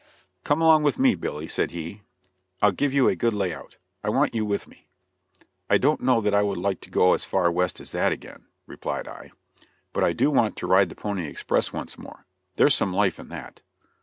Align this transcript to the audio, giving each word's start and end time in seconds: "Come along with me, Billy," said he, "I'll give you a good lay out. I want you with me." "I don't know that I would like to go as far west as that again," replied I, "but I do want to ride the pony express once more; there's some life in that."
"Come 0.43 0.63
along 0.63 0.81
with 0.81 0.97
me, 0.97 1.13
Billy," 1.13 1.47
said 1.47 1.69
he, 1.69 2.01
"I'll 2.59 2.71
give 2.71 2.91
you 2.91 3.07
a 3.07 3.15
good 3.15 3.35
lay 3.35 3.53
out. 3.53 3.77
I 4.03 4.09
want 4.09 4.33
you 4.33 4.43
with 4.43 4.67
me." 4.67 4.87
"I 5.69 5.77
don't 5.77 6.01
know 6.01 6.21
that 6.21 6.33
I 6.33 6.41
would 6.41 6.57
like 6.57 6.81
to 6.81 6.89
go 6.89 7.13
as 7.13 7.23
far 7.23 7.51
west 7.51 7.79
as 7.79 7.91
that 7.91 8.11
again," 8.11 8.47
replied 8.65 9.07
I, 9.07 9.29
"but 9.93 10.03
I 10.03 10.13
do 10.13 10.31
want 10.31 10.55
to 10.57 10.65
ride 10.65 10.89
the 10.89 10.95
pony 10.95 11.27
express 11.27 11.71
once 11.71 11.99
more; 11.99 12.25
there's 12.55 12.73
some 12.73 12.91
life 12.91 13.19
in 13.19 13.29
that." 13.29 13.61